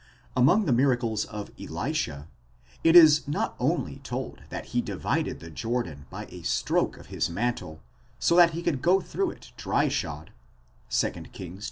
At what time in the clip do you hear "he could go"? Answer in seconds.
8.53-8.99